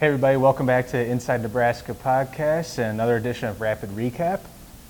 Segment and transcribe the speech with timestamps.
[0.00, 4.40] Hey, everybody, welcome back to Inside Nebraska podcast and another edition of Rapid Recap.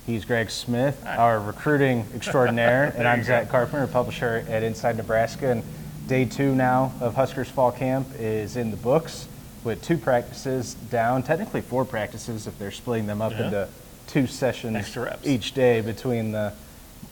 [0.07, 5.51] He's Greg Smith, our recruiting extraordinaire, and I'm Zack Carpenter, publisher at Inside Nebraska.
[5.51, 5.65] And
[6.07, 9.27] day two now of Huskers Fall Camp is in the books
[9.65, 13.45] with two practices down, technically four practices if they're splitting them up Yeah.
[13.47, 13.69] into
[14.07, 16.53] two sessions each day between the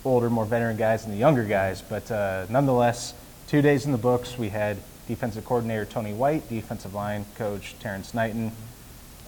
[0.04, 1.82] older, more veteran guys and the younger guys.
[1.82, 3.14] But uh, nonetheless,
[3.48, 4.38] two days in the books.
[4.38, 4.76] We had
[5.08, 8.52] defensive coordinator Tony White, defensive line coach Terrance Knighton,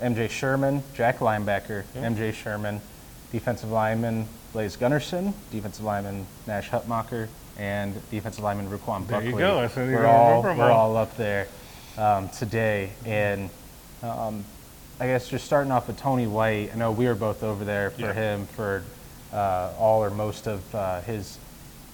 [0.00, 2.80] MJ Sherman, Jack linebacker MJ Sherman,
[3.32, 9.30] defensive lineman Blaise Gunnerson, defensive lineman Nash Hutmacher, and defensive lineman Ru'Quan There Buckley.
[9.32, 9.58] you go.
[9.58, 10.90] I we're all, we're all.
[10.92, 11.48] all up there
[11.98, 12.90] um, today.
[13.04, 13.48] And
[14.02, 14.44] um,
[14.98, 17.90] I guess just starting off with Tony White, I know we were both over there
[17.90, 18.12] for Yeah.
[18.12, 18.82] him for
[19.32, 21.38] uh, all or most of uh, his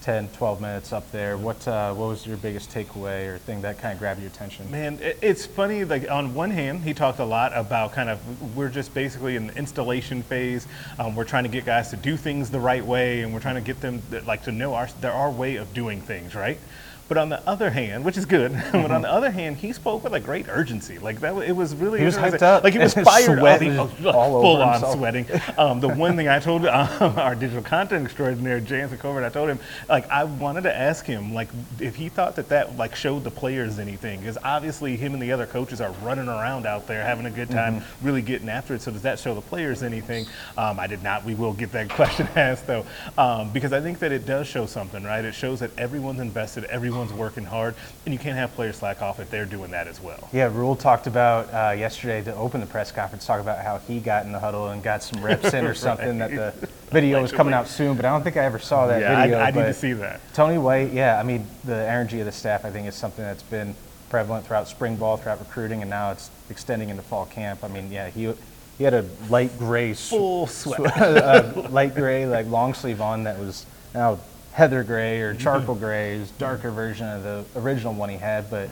[0.06, 1.36] 10, 12 minutes up there.
[1.36, 4.70] What, uh, what was your biggest takeaway or thing that kind of grabbed your attention?
[4.70, 5.84] Man, it- it's funny.
[5.84, 8.20] Like on one hand, he talked a lot about kind of
[8.56, 10.68] we're just basically in the installation phase.
[11.00, 13.56] Um, we're trying to get guys to do things the right way, and we're trying
[13.56, 16.60] to get them like to know our our way of doing things, right?
[17.08, 20.02] But on the other hand, which is good, but on the other hand, he spoke
[20.02, 20.98] with a great urgency.
[20.98, 22.64] Like that, it was really He was hyped up.
[22.64, 23.60] Like he was fired up.
[23.60, 24.96] He was was all over full on himself.
[24.96, 25.26] sweating.
[25.56, 29.48] Um, the one thing I told um, our digital content extraordinaire, Jansen Covert, I told
[29.50, 33.22] him, like, I wanted to ask him, like, if he thought that that, like, showed
[33.22, 34.18] the players anything.
[34.20, 37.50] Because obviously him and the other coaches are running around out there having a good
[37.50, 38.06] time, Mm-hmm.
[38.06, 38.82] really getting after it.
[38.82, 40.26] So does that show the players anything?
[40.58, 41.24] Um, I did not.
[41.24, 42.84] We will get that question asked, though,
[43.18, 45.24] um, because I think that it does show something, right?
[45.24, 46.64] It shows that everyone's invested,
[46.96, 50.00] everyone's working hard, and you can't have players slack off if they're doing that as
[50.00, 50.28] well.
[50.32, 54.00] Yeah, Rhule talked about uh, yesterday to open the press conference, talk about how he
[54.00, 56.18] got in the huddle and got some reps in or something.
[56.18, 59.00] That the video was coming out soon, but I don't think I ever saw that
[59.00, 59.38] yeah, video.
[59.38, 60.20] I, I need to see that.
[60.32, 63.42] Tony White, yeah, I mean the energy of the staff, I think, is something that's
[63.42, 63.74] been
[64.08, 67.62] prevalent throughout spring ball, throughout recruiting, and now it's extending into fall camp.
[67.62, 68.32] I mean, yeah, he
[68.78, 70.80] he had a light gray, Full sweat.
[70.96, 74.18] uh, light gray like long sleeve on that was now
[74.56, 78.50] heather gray or charcoal gray, his darker version of the original one he had.
[78.50, 78.70] But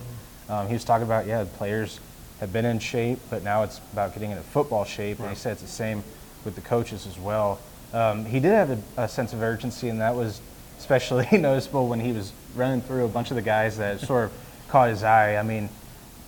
[0.48, 2.00] um, he was talking about yeah, the players
[2.40, 5.20] have been in shape, but now it's about getting into football shape.
[5.20, 6.02] And he said it's the same
[6.44, 7.60] with the coaches as well.
[7.92, 10.40] Um, he did have a, a sense of urgency, and that was
[10.78, 14.32] especially noticeable when he was running through a bunch of the guys that sort of
[14.68, 15.36] caught his eye.
[15.36, 15.68] I mean,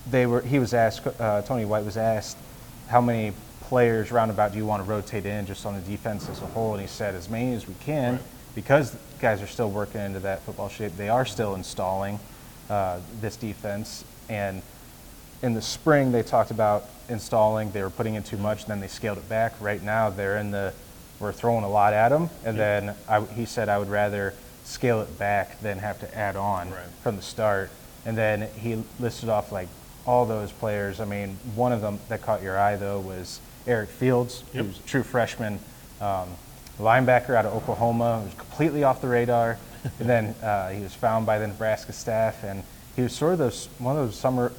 [0.09, 0.41] they were.
[0.41, 1.07] He was asked.
[1.19, 2.37] Uh, Tony White was asked
[2.89, 6.43] how many players roundabout do you want to rotate in just on the defense as
[6.43, 8.19] a whole, and he said as many as we can
[8.57, 10.97] because guys are still working into that football shape.
[10.97, 12.17] They are still installing
[12.71, 14.63] uh, this defense, and
[15.43, 17.69] in the spring they talked about installing.
[17.69, 19.53] They were putting in too much, and then they scaled it back.
[19.61, 20.73] Right now they're in the
[21.19, 25.01] we're throwing a lot at them, and then I, he said I would rather scale
[25.01, 26.79] it back than have to add on Right.
[27.03, 27.69] from the start.
[28.07, 29.67] And then he listed off like
[30.07, 30.99] all those players.
[30.99, 34.65] I mean, one of them that caught your eye though was Eric Fields, Yep.
[34.65, 35.59] who's a true freshman
[36.01, 36.29] um,
[36.79, 39.57] linebacker out of Oklahoma, was completely off the radar.
[39.99, 42.63] and then uh, he was found by the Nebraska staff, and
[42.95, 44.51] he was sort of those one of those summer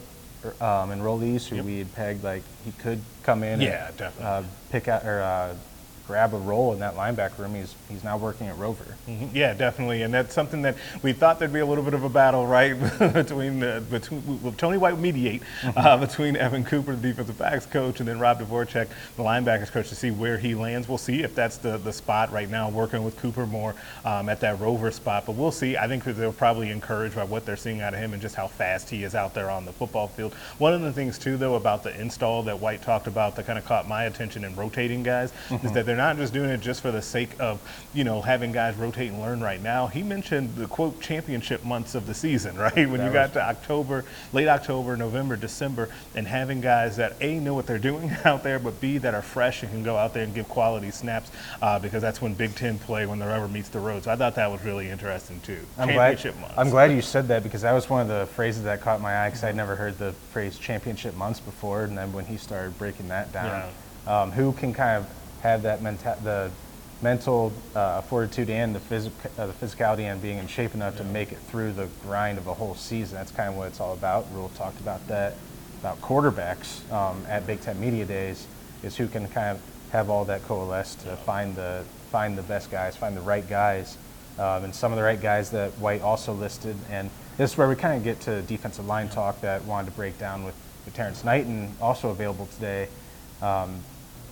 [0.61, 1.65] um, enrollees who Yep.
[1.65, 4.27] we had pegged like he could come in, Yeah, and, definitely.
[4.27, 5.55] uh, pick out or uh,
[6.09, 7.55] grab a role in that linebacker room.
[7.55, 8.85] He's he's now working at Rover.
[9.07, 9.29] Mhm.
[9.35, 12.09] Yeah, definitely, and that's something that we thought there'd be a little bit of a
[12.09, 12.73] battle, right,
[13.13, 15.43] between uh, between well, Tony White mediate
[15.77, 19.91] uh, between Evan Cooke, the defensive backs coach, and then Rob Dvoracek, the linebackers coach,
[19.91, 20.89] to see where he lands.
[20.89, 22.71] We'll see if that's the the spot right now.
[22.71, 25.77] Working with Cooke more um, at that rover spot, but we'll see.
[25.77, 28.35] I think that they're probably encouraged by what they're seeing out of him and just
[28.35, 30.33] how fast he is out there on the football field.
[30.57, 33.59] One of the things too, though, about the install that White talked about that kind
[33.59, 35.33] of caught my attention in rotating guys
[35.63, 37.61] is that they're not just doing it just for the sake of
[37.93, 39.87] you know having guys rotate and learn right now.
[39.87, 42.89] He mentioned the quote championship months of the season, right?
[42.89, 47.53] When you got to October, late October, November, December, and having guys that a know
[47.53, 50.25] what they're doing out there, but b that are fresh and can go out there
[50.25, 53.69] and give quality snaps uh, because that's when Big Ten play when the rubber meets
[53.69, 54.05] the road.
[54.05, 55.61] So I thought that was really interesting too.
[55.77, 56.55] I'm glad, championship months.
[56.57, 59.25] I'm glad you said that because that was one of the phrases that caught my
[59.25, 61.83] eye because I'd never heard the phrase championship months before.
[61.83, 63.71] And then when he started breaking that down,
[64.07, 65.11] um, who can kind of
[65.43, 66.51] have that menta- the
[67.01, 71.31] mental uh, fortitude and the, uh, the physicality and being in shape enough to make
[71.31, 73.17] it through the grind of a whole season.
[73.17, 74.27] That's kind of what it's all about.
[74.33, 75.35] Rhule talked about that,
[75.81, 78.47] about quarterbacks um, at Big Ten Media Days,
[78.83, 79.63] is who can kind of
[79.93, 83.97] have all that coalesce to find the, find the best guys, find the right guys
[84.39, 86.77] um, and some of the right guys that White also listed.
[86.91, 89.97] And this is where we kind of get to defensive line talk that wanted to
[89.97, 92.89] break down with, with Terrance Knighton, also available today.
[93.43, 93.81] Um,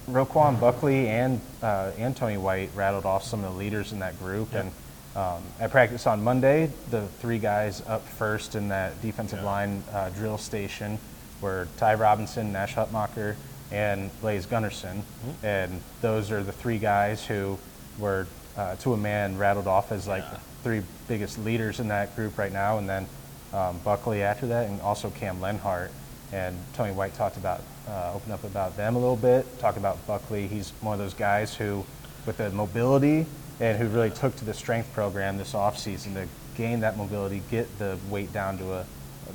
[0.08, 4.18] Ru'Quan Buckley and uh, and Tony White rattled off some of the leaders in that
[4.18, 4.52] group.
[4.54, 4.70] And
[5.16, 9.44] um, at practice on Monday, the three guys up first in that defensive Yeah.
[9.46, 10.98] line uh, drill station
[11.40, 13.34] were Ty Robinson, Nash Hutmacher,
[13.72, 15.02] and Blaise Gunnerson.
[15.42, 17.58] And those are the three guys who
[17.98, 18.26] were,
[18.56, 22.38] uh, to a man, rattled off as like the three biggest leaders in that group
[22.38, 22.78] right now.
[22.78, 23.06] And then
[23.52, 25.90] um, Buckley after that, and also Cam Lenhardt.
[26.32, 30.04] And Tony White talked about, uh, opened up about them a little bit, talked about
[30.06, 30.48] Buckley.
[30.48, 31.84] He's one of those guys who,
[32.26, 33.26] with the mobility,
[33.60, 36.26] and who really took to the strength program this offseason to
[36.56, 38.86] gain that mobility, get the weight down to a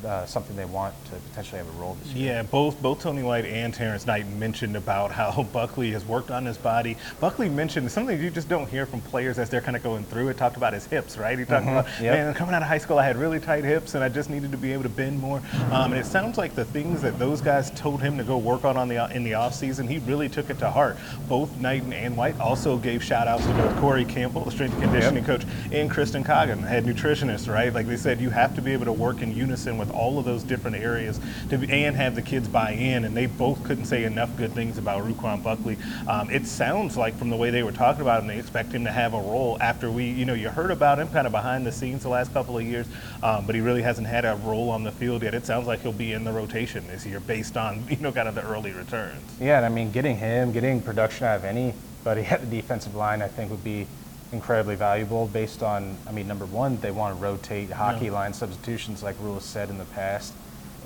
[0.05, 2.33] uh, something they want to potentially have a role this year.
[2.33, 6.45] Yeah, both both Tony White and Terrance Knight mentioned about how Buckley has worked on
[6.45, 6.97] his body.
[7.19, 10.29] Buckley mentioned something you just don't hear from players as they're kind of going through
[10.29, 10.37] it.
[10.37, 11.37] Talked about his hips, right?
[11.37, 12.13] He talked about, yep.
[12.13, 14.51] man, coming out of high school, I had really tight hips, and I just needed
[14.51, 15.41] to be able to bend more.
[15.71, 18.65] Um, and it sounds like the things that those guys told him to go work
[18.65, 20.97] on, on the in the off season, he really took it to heart.
[21.27, 24.83] Both Knight and White also gave shout outs to both Corey Campbell, the strength and
[24.83, 27.73] conditioning coach, and Kristen Coggin, the head nutritionist, right?
[27.73, 30.25] Like they said, you have to be able to work in unison with all of
[30.25, 31.19] those different areas
[31.49, 33.03] to be, and have the kids buy in.
[33.03, 35.77] And they both couldn't say enough good things about Ru'Quan Buckley.
[36.07, 38.85] Um, it sounds like from the way they were talking about him, they expect him
[38.85, 41.65] to have a role after we, you know, you heard about him kind of behind
[41.65, 42.87] the scenes the last couple of years,
[43.23, 45.33] um, but he really hasn't had a role on the field yet.
[45.33, 48.29] It sounds like he'll be in the rotation this year based on, you know, kind
[48.29, 49.21] of the early returns.
[49.39, 53.21] Yeah, and I mean, getting him, getting production out of anybody at the defensive line,
[53.21, 53.87] I think would be
[54.31, 58.11] incredibly valuable based on, I mean, number one, they want to rotate hockey Yeah.
[58.11, 60.33] line substitutions like Rhule said in the past.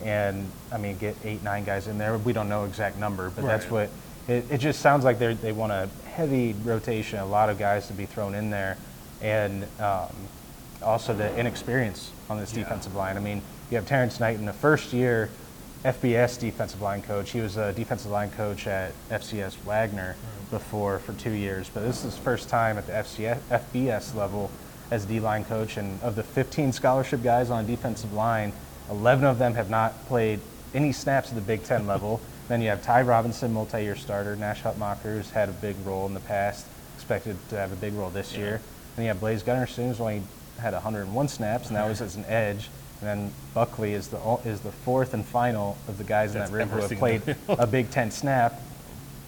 [0.03, 2.17] And, I mean, get eight, nine guys in there.
[2.17, 3.89] We don't know exact number, but that's what,
[4.27, 7.87] it, it just sounds like they they want a heavy rotation, a lot of guys
[7.87, 8.77] to be thrown in there.
[9.21, 10.09] And um,
[10.81, 12.63] also the inexperience on this Yeah.
[12.63, 13.15] defensive line.
[13.15, 15.29] I mean, you have Terrance Knight in the first year,
[15.85, 17.29] FBS defensive line coach.
[17.31, 20.49] He was a defensive line coach at FCS Wagner mm.
[20.49, 24.49] before for two years, but this is his first time at the FCS, FBS level
[24.89, 25.77] as D line coach.
[25.77, 28.51] And of the 15 scholarship guys on defensive line,
[28.89, 30.39] 11 of them have not played
[30.73, 32.19] any snaps at the Big Ten level.
[32.47, 34.35] then you have Ty Robinson, multi-year starter.
[34.35, 36.65] Nash Hutmacher's had a big role in the past,
[36.95, 38.59] expected to have a big role this year.
[38.95, 40.23] Then you have Blaise Gunnerson, who's only
[40.59, 42.69] had 101 snaps, and that was as an edge.
[43.01, 46.41] And then Buckley is the o- is the fourth and final of the guys in
[46.41, 47.37] that room who ever have seen played them.
[47.49, 48.61] a Big Ten snap,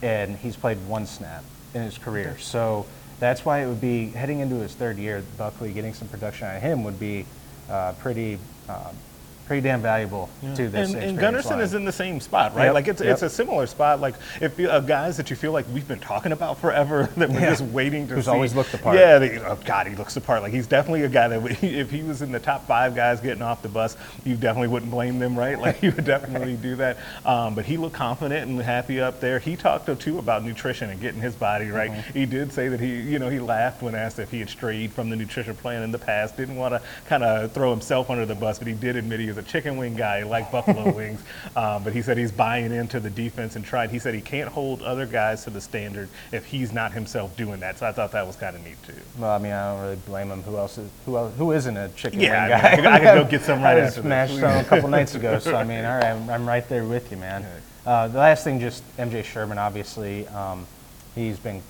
[0.01, 1.43] and he's played one snap
[1.73, 2.37] in his career.
[2.39, 2.85] So
[3.19, 5.23] that's why it would be heading into his third year.
[5.37, 7.25] Buckley getting some production out of him would be
[7.69, 8.95] uh, pretty um,
[9.47, 10.94] pretty damn valuable to this.
[10.94, 11.59] And, and Gunnerson line.
[11.61, 12.65] is in the same spot, right?
[12.65, 13.13] Yep, Like it's yep.
[13.13, 13.99] it's a similar spot.
[14.01, 17.29] Like if you, uh, guys that you feel like we've been talking about forever that
[17.29, 17.49] we're Yeah.
[17.51, 18.31] just waiting to Who's see.
[18.31, 18.97] always looked the part.
[18.97, 20.41] Yeah, they, oh God, he looks the part.
[20.41, 23.41] Like he's definitely a guy that if he was in the top five guys getting
[23.41, 23.95] off the bus,
[24.25, 25.57] you definitely wouldn't blame them, right?
[25.59, 26.97] Like you would definitely do that.
[27.25, 29.39] Um, but he looked confident and happy up there.
[29.39, 31.91] He talked to, too about nutrition and getting his body right.
[31.91, 32.19] Mm-hmm.
[32.19, 34.91] He did say that he, you know, he laughed when asked if he had strayed
[34.91, 36.35] from the nutrition plan in the past.
[36.38, 39.27] Didn't want to kind of throw himself under the bus, but he did admit he
[39.27, 41.22] was a chicken wing guy, like buffalo wings.
[41.56, 43.89] Um, but he said he's buying into the defense and tried.
[43.92, 47.60] He said he can't hold other guys to the standard if he's not himself doing
[47.62, 47.78] that.
[47.78, 48.94] So I thought that was kind of neat too.
[49.18, 50.44] Well, I mean, I don't really blame him.
[50.44, 52.75] Who else is who else, who isn't a chicken Yeah, wing I guy?
[52.78, 54.07] mean, I could- I could go get some right I was after this.
[54.07, 56.84] smashed on a couple nights ago, so I mean, all right, I'm, I'm right there
[56.86, 57.45] with you, man.
[57.86, 60.68] Uh, the last thing, just MJ Sherman, obviously, um,
[61.16, 61.62] he's been,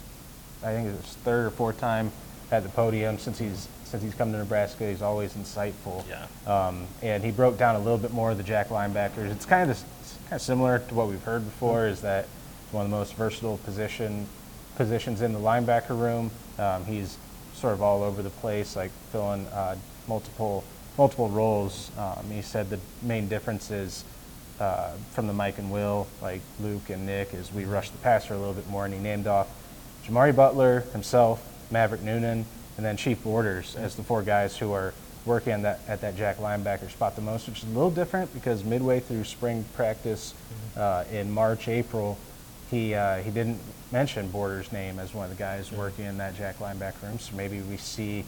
[0.64, 2.12] I think it's his third or fourth time
[2.52, 4.88] at the podium since he's since he's come to Nebraska.
[4.89, 6.04] He's always insightful.
[6.07, 6.28] Yeah.
[6.45, 9.31] Um, and he broke down a little bit more of the jack linebackers.
[9.31, 11.88] It's kind of this, it's kind of similar to what we've heard before.
[11.88, 12.28] Is that
[12.72, 14.28] one of the most versatile position
[14.76, 16.31] positions in the linebacker room?
[16.59, 17.18] Um, he's
[17.54, 19.76] sort of all over the place, like filling uh,
[20.07, 20.64] multiple
[20.97, 21.92] multiple roles.
[21.97, 24.04] Um, he said the main difference is
[24.59, 28.33] uh, from the Mike and Will, like Luke and Nick, is we rush the passer
[28.33, 29.47] a little bit more, and he named off
[30.06, 32.45] Jimari Butler himself, Maverick Noonan,
[32.78, 34.94] and then Chief Borders as the four guys who are
[35.26, 38.34] working on that at that jack linebacker spot the most, which is a little different
[38.34, 40.34] because midway through spring practice
[40.78, 42.18] uh, in March, April,
[42.72, 43.60] he uh, he didn't
[43.92, 47.19] mention Borders' name as one of the guys working in that jack linebacker room.
[47.19, 48.24] So maybe we see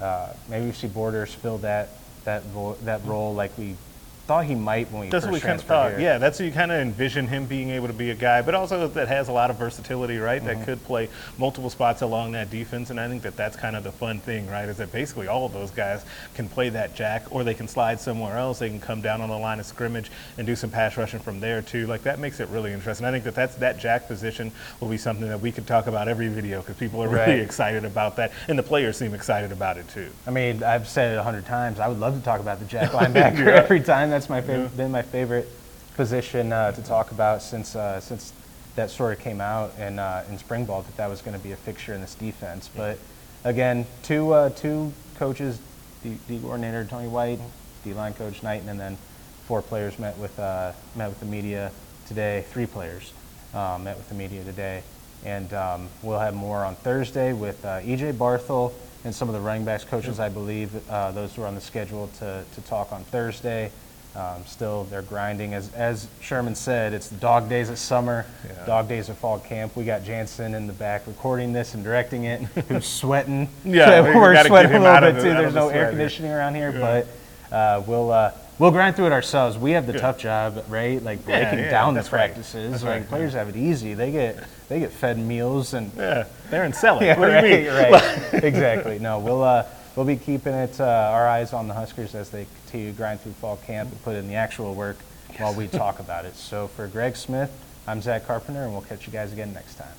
[0.00, 1.88] uh, maybe we see Borders fill that
[2.24, 3.76] that vo- that role like we
[4.26, 5.90] thought he might when we That's first what we kind of thought.
[5.92, 6.00] here.
[6.00, 8.54] Yeah, that's what you kind of envision him being able to be a guy, but
[8.54, 10.40] also that has a lot of versatility, right?
[10.42, 10.58] Mm-hmm.
[10.60, 13.82] That could play multiple spots along that defense, and I think that that's kind of
[13.82, 14.68] the fun thing, right?
[14.68, 18.00] Is that basically all of those guys can play that jack, or they can slide
[18.00, 18.60] somewhere else.
[18.60, 21.40] They can come down on the line of scrimmage and do some pass rushing from
[21.40, 21.86] there too.
[21.88, 23.04] Like that makes it really interesting.
[23.06, 26.06] I think that that's that jack position will be something that we could talk about
[26.06, 27.40] every video because people are really Right.
[27.40, 30.10] excited about that, and the players seem excited about it too.
[30.26, 31.80] I mean, I've said it a hundred times.
[31.80, 34.11] I would love to talk about the jack linebacker every time.
[34.12, 35.48] That's my favorite, been my favorite
[35.94, 38.34] position uh, to talk about since uh, since
[38.76, 41.42] that sort of came out in uh, in spring ball that that was going to
[41.42, 42.68] be a fixture in this defense.
[42.76, 42.98] But
[43.42, 45.58] again, two uh, two coaches,
[46.02, 47.38] D, D coordinator Tony White,
[47.84, 48.98] D line coach Knighton, and then
[49.46, 51.72] four players met with uh, met with the media
[52.06, 52.44] today.
[52.50, 53.14] Three players
[53.54, 54.82] um, met with the media today,
[55.24, 59.40] and um, we'll have more on Thursday with uh, EJ Barthel and some of the
[59.40, 60.20] running backs coaches.
[60.20, 63.72] I believe uh, those who are on the schedule to to talk on Thursday.
[64.14, 65.54] Um, still, they're grinding.
[65.54, 68.66] As, as Sherman said, it's the dog days of summer, Yeah.
[68.66, 69.74] dog days of fall camp.
[69.74, 73.48] We got Jansen in the back recording this and directing it, who's sweating.
[73.64, 75.28] Yeah, we we're sweating a little bit the- too.
[75.34, 75.90] There's no sweat air here.
[75.92, 77.04] conditioning around here, Yeah.
[77.50, 79.56] but uh, we'll uh, we'll grind through it ourselves.
[79.56, 80.00] We have the Yeah.
[80.00, 81.02] tough job, right?
[81.02, 82.26] Like breaking yeah, down the that's right.
[82.32, 82.82] practices.
[82.82, 83.08] Like right.
[83.08, 83.94] players have it easy.
[83.94, 87.04] They get they get fed meals and Yeah, they're in selling.
[87.06, 87.92] yeah, what do right, you mean?
[87.92, 88.44] right.
[88.44, 88.98] exactly.
[88.98, 89.64] No, we'll uh,
[89.96, 93.20] we'll be keeping it uh, our eyes on the Huskers as they continue to grind
[93.20, 94.96] through fall camp and put in the actual work
[95.38, 96.34] while we talk about it.
[96.34, 97.50] So for Greg Smith,
[97.86, 99.94] I'm Zack Carpenter, and we'll catch you guys again next time.